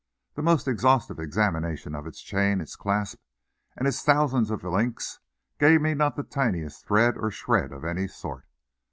[0.33, 3.21] The most exhaustive examination of its chain, its clasp
[3.77, 5.19] and its thousands of links
[5.59, 8.47] gave me not the tiniest thread or shred of any sort.